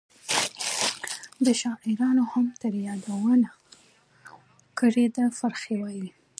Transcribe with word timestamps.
شاعرانو 1.61 2.23
هم 2.31 2.45
ترې 2.61 2.79
یادونه 2.89 3.49
کړې 4.79 5.05
ده. 5.15 5.25
فرخي 5.39 5.75
وایي: 5.81 6.07